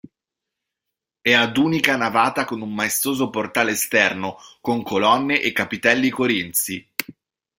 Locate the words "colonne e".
4.81-5.51